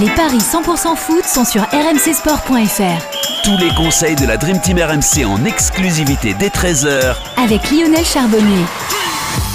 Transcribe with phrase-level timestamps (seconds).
[0.00, 3.42] Les paris 100% foot sont sur rmcsport.fr.
[3.42, 8.64] Tous les conseils de la Dream Team RMC en exclusivité dès 13h Avec Lionel Charbonnier.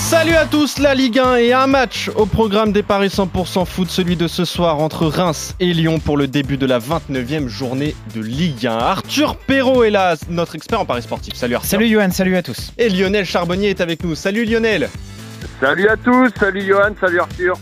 [0.10, 3.90] Salut à tous, la Ligue 1 et un match au programme des Paris 100% foot,
[3.90, 7.96] celui de ce soir entre Reims et Lyon pour le début de la 29e journée
[8.14, 8.72] de Ligue 1.
[8.72, 11.36] Arthur Perrault est là, notre expert en Paris sportif.
[11.36, 11.70] Salut Arthur.
[11.70, 12.74] Salut Johan, salut à tous.
[12.78, 14.14] Et Lionel Charbonnier est avec nous.
[14.14, 14.90] Salut Lionel.
[15.62, 17.56] Salut à tous, salut Johan, salut Arthur.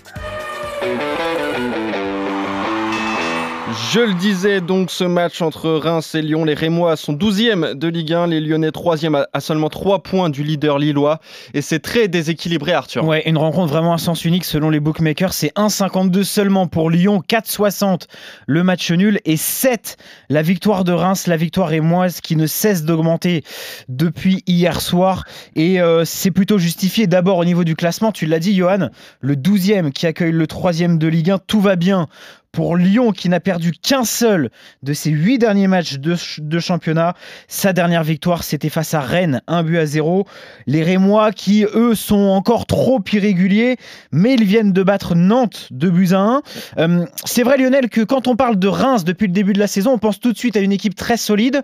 [3.70, 7.88] Je le disais donc, ce match entre Reims et Lyon, les Rémois sont 12e de
[7.88, 11.20] Ligue 1, les Lyonnais 3e à seulement 3 points du leader lillois.
[11.54, 13.06] Et c'est très déséquilibré, Arthur.
[13.06, 15.34] Ouais, une rencontre vraiment à sens unique selon les bookmakers.
[15.34, 18.08] C'est 1,52 seulement pour Lyon, 4,60
[18.48, 19.96] le match nul et 7
[20.30, 23.44] la victoire de Reims, la victoire rémoise qui ne cesse d'augmenter
[23.88, 25.24] depuis hier soir.
[25.56, 28.12] Et euh, c'est plutôt justifié d'abord au niveau du classement.
[28.12, 28.90] Tu l'as dit, Johan,
[29.22, 31.40] le 12e qui accueille le 3e de Ligue 1.
[31.46, 32.08] Tout va bien
[32.52, 34.50] pour Lyon qui n'a perdu qu'un seul
[34.84, 37.16] de ses huit derniers matchs de, championnat.
[37.48, 40.26] Sa dernière victoire, c'était face à Rennes, un but à zéro.
[40.68, 43.78] Les Rémois qui, eux, sont encore trop irréguliers,
[44.12, 46.42] mais ils viennent de battre Nantes de buts à 1.
[46.78, 49.68] Euh, c'est vrai, Lionel, que quand on parle de Reims depuis le début de la
[49.68, 51.64] saison, on pense tout de suite à une équipe très solide.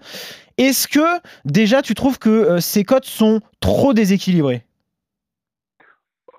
[0.57, 1.05] Est-ce que
[1.45, 4.66] déjà tu trouves que euh, ces cotes sont trop déséquilibrées?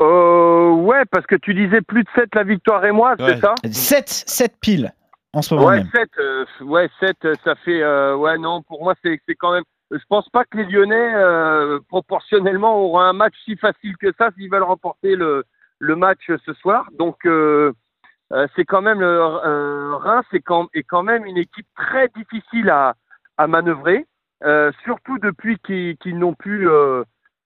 [0.00, 3.54] Euh, ouais, parce que tu disais plus de 7 la victoire et moi, c'est ça
[3.64, 4.92] 7, 7 piles
[5.32, 5.88] en ce moment ouais, même.
[5.92, 7.82] 7, euh, ouais, 7, euh, ça fait.
[7.82, 9.64] Euh, ouais, non, pour moi, c'est quand même.
[9.90, 14.30] Je pense pas que les Lyonnais, euh, proportionnellement, auront un match si facile que ça
[14.36, 15.44] s'ils veulent remporter le,
[15.78, 16.88] le match ce soir.
[16.98, 19.00] Donc, c'est quand même.
[19.00, 22.94] Le, Reims est quand, est quand même une équipe très difficile à,
[23.38, 24.06] à manœuvrer,
[24.84, 26.68] surtout depuis qu'ils n'ont plus.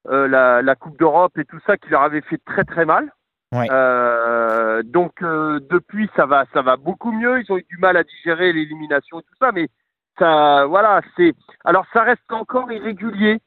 [0.09, 3.09] Euh, la, la, Coupe d'Europe et tout ça qui leur avait fait très très mal.
[3.53, 3.67] Ouais.
[3.71, 7.39] Euh, donc euh, depuis ça va ça va beaucoup mieux.
[7.39, 9.69] Ils ont eu du mal à digérer l'élimination et tout ça, mais
[10.19, 13.39] ça voilà c'est alors ça reste encore irrégulier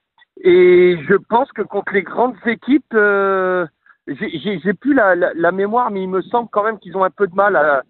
[0.42, 3.66] et je pense que contre les grandes équipes euh,
[4.06, 7.10] j'ai plus la, la, la, mémoire mais il me semble quand même qu'ils ont un
[7.10, 7.82] peu de mal à,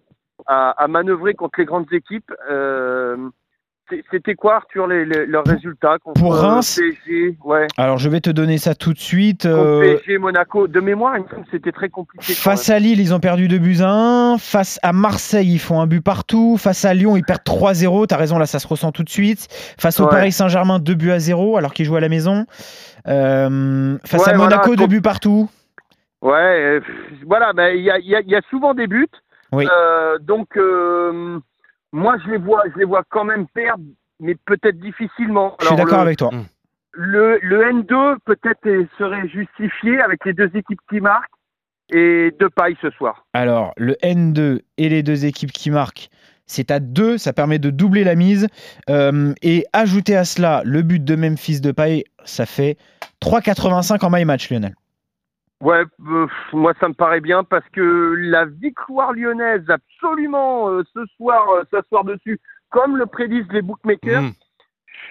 [0.45, 2.31] à, à manœuvrer contre les grandes équipes.
[2.49, 3.29] Euh,
[4.11, 7.67] c'était quoi, Arthur, les, leurs résultats contre Pour Reims PSG ouais.
[7.77, 9.45] Alors, je vais te donner ça tout de suite.
[9.45, 9.97] Euh...
[9.97, 10.67] PSG, Monaco.
[10.67, 11.15] De mémoire,
[11.51, 12.33] c'était très compliqué.
[12.33, 14.37] Face à Lille, ils ont perdu 2 buts à 1.
[14.37, 16.57] Face à Marseille, ils font un but partout.
[16.57, 18.07] Face à Lyon, ils perdent 3-0.
[18.07, 19.47] T'as raison, là, ça se ressent tout de suite.
[19.79, 20.09] Face au ouais.
[20.09, 22.45] Paris Saint-Germain, 2 buts à 0, alors qu'ils jouent à la maison.
[23.07, 25.49] Euh, face ouais, à Monaco, 2 voilà, buts partout.
[26.21, 26.81] Ouais, euh,
[27.25, 29.07] voilà, il bah, y, a, y, y, a, souvent des buts.
[29.51, 29.67] Oui.
[29.71, 31.39] Euh, donc euh,
[31.91, 33.83] moi, je les vois, je les vois quand même perdre,
[34.19, 35.55] mais peut-être difficilement.
[35.61, 36.31] Je suis d'accord avec toi.
[36.91, 38.67] Le, le N2 peut-être
[38.97, 41.31] serait justifié avec les deux équipes qui marquent
[41.89, 43.25] et deux pailles ce soir.
[43.33, 46.09] Alors, le N2 et les deux équipes qui marquent,
[46.45, 48.47] c'est à 2, ça permet de doubler la mise.
[48.89, 52.77] Euh, et ajouter à cela le but de Memphis de paille, ça fait
[53.21, 54.73] 3,85 en my match, Lionel.
[55.61, 61.05] Ouais, euh, moi ça me paraît bien parce que la victoire lyonnaise, absolument euh, ce
[61.17, 64.21] soir, euh, s'asseoir dessus, comme le prédisent les bookmakers.
[64.21, 64.31] Mmh.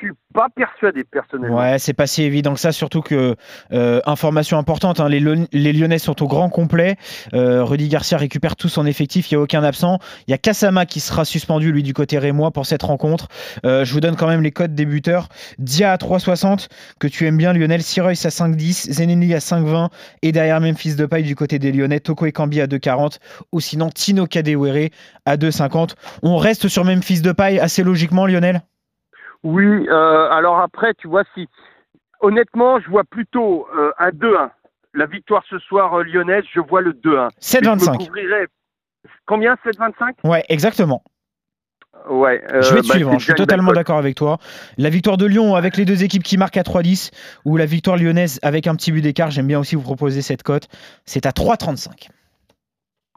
[0.00, 1.56] Je suis pas persuadé personnellement.
[1.58, 3.36] Ouais, c'est pas si évident que ça, surtout que
[3.72, 6.96] euh, information importante, hein, les, Lyonnais sont au grand complet.
[7.32, 9.98] Euh, Rudy Garcia récupère tout son effectif, il n'y a aucun absent.
[10.26, 13.28] Il y a Kasama qui sera suspendu lui du côté rémois pour cette rencontre.
[13.64, 15.28] Euh, je vous donne quand même les codes des buteurs.
[15.58, 16.68] Dia à 3,60
[16.98, 17.82] que tu aimes bien, Lionel.
[17.82, 19.88] Sirois à 5,10, Zeneni à 5,20
[20.22, 23.18] et derrière Memphis de paille du côté des Lyonnais, Toko Ekambi à 2,40
[23.52, 24.90] ou sinon Tino Kadewere
[25.24, 25.94] à 2,50.
[26.22, 28.62] On reste sur Memphis de paille assez logiquement, Lionel?
[29.46, 31.46] Oui, euh, alors après, tu vois, si
[32.18, 34.50] honnêtement, je vois plutôt euh, un 2-1.
[34.92, 37.28] La victoire ce soir euh, lyonnaise, je vois le 2-1.
[37.40, 38.08] 7-25.
[39.24, 41.04] Combien 7-25 Ouais, exactement.
[42.10, 44.38] Ouais, euh, je vais te bah, suivre, hein, je suis totalement d'accord avec toi.
[44.78, 47.12] La victoire de Lyon avec les deux équipes qui marquent à 3-10
[47.44, 50.42] ou la victoire lyonnaise avec un petit but d'écart, j'aime bien aussi vous proposer cette
[50.42, 50.66] cote.
[51.04, 52.08] C'est à 3-35.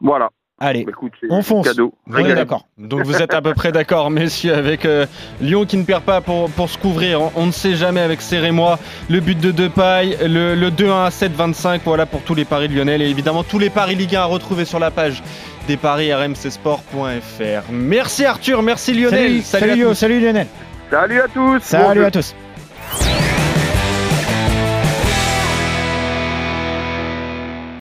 [0.00, 0.30] Voilà.
[0.62, 1.66] Allez, Écoute, on fonce.
[1.66, 1.94] Cadeau.
[2.06, 2.66] On est d'accord.
[2.76, 5.06] Donc vous êtes à peu près d'accord, messieurs, avec euh,
[5.40, 7.22] Lyon qui ne perd pas pour, pour se couvrir.
[7.22, 8.78] On, on ne sait jamais avec Serré-moi.
[9.08, 12.98] Le but de Depay, le, le 2-1 à 7-25, voilà pour tous les paris lyonnais.
[13.00, 15.22] Et évidemment, tous les paris Ligue 1 à retrouver sur la page
[15.66, 17.72] des paris rmcsport.fr.
[17.72, 19.42] Merci Arthur, merci Lionel.
[19.42, 20.46] Salut, salut, salut, salut Lionel.
[20.90, 21.62] Salut à tous.
[21.62, 22.34] Salut bon à tous.